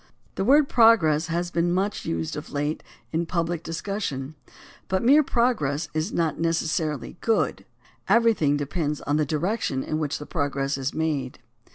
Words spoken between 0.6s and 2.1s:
"progress" has been much